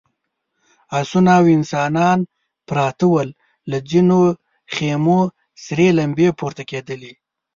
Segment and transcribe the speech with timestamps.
[0.99, 2.19] آسونه او انسانان
[2.67, 3.29] پراته ول،
[3.69, 4.19] له ځينو
[4.73, 5.19] خيمو
[5.65, 7.13] سرې لمبې پورته کېدلې….